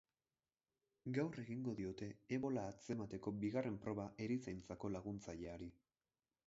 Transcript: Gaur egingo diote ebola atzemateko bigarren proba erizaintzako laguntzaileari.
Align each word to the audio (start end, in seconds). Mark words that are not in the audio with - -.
Gaur 1.17 1.37
egingo 1.41 1.75
diote 1.81 2.07
ebola 2.39 2.65
atzemateko 2.73 3.35
bigarren 3.45 3.79
proba 3.87 4.09
erizaintzako 4.29 4.95
laguntzaileari. 4.97 5.73